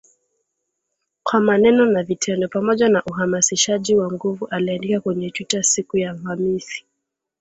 Kwa 1.23 1.39
maneno 1.39 1.85
na 1.85 2.03
vitendo, 2.03 2.47
pamoja 2.47 2.89
na 2.89 3.03
uhamasishaji 3.05 3.95
wa 3.95 4.11
nguvu 4.11 4.47
aliandika 4.47 4.99
kwenye 4.99 5.31
Twitter 5.31 5.63
siku 5.63 5.97
ya 5.97 6.11
Alhamisi 6.11 6.85